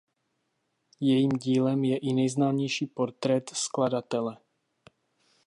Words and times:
Jejím 0.99 1.29
dílem 1.29 1.83
je 1.83 1.97
i 1.97 2.13
nejznámější 2.13 2.85
portrét 2.87 3.49
skladatele. 3.49 4.37